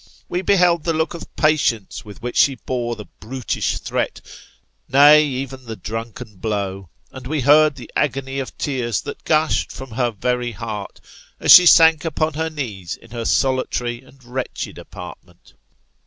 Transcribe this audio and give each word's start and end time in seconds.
We 0.27 0.41
beheld 0.41 0.83
the 0.83 0.93
look 0.95 1.13
of 1.13 1.35
patience 1.35 2.03
with 2.03 2.23
which 2.23 2.35
she 2.35 2.55
bore 2.55 2.95
the 2.95 3.05
brutish 3.19 3.77
threat, 3.77 4.19
nay, 4.91 5.23
even 5.23 5.65
the 5.65 5.75
drunken 5.75 6.37
blow; 6.37 6.89
and 7.11 7.27
we 7.27 7.41
heard 7.41 7.75
the 7.75 7.91
agony 7.95 8.39
of 8.39 8.57
tears 8.57 9.01
that 9.01 9.23
gushed 9.25 9.71
from 9.71 9.91
her 9.91 10.09
very 10.09 10.53
heart, 10.53 11.01
as 11.39 11.53
she 11.53 11.67
sank 11.67 12.03
upon 12.03 12.33
her 12.33 12.49
knees 12.49 12.95
in 12.97 13.11
her 13.11 13.25
solitary 13.25 14.01
and 14.01 14.23
wretched 14.23 14.79
apartment. 14.79 15.53